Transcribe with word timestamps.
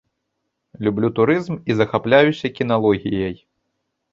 Люблю 0.87 1.09
турызм 1.19 1.59
і 1.73 1.75
захапляюся 1.81 2.51
кіналогіяй. 2.57 3.35